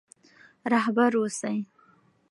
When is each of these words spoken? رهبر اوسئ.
رهبر 0.73 1.11
اوسئ. 1.17 1.57